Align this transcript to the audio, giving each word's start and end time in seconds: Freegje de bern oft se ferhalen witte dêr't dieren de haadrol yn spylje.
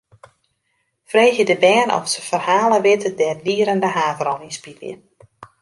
Freegje 1.11 1.45
de 1.45 1.57
bern 1.63 1.91
oft 1.97 2.09
se 2.13 2.21
ferhalen 2.29 2.81
witte 2.85 3.09
dêr't 3.19 3.43
dieren 3.47 3.79
de 3.83 3.89
haadrol 3.95 4.41
yn 4.47 4.55
spylje. 4.57 4.93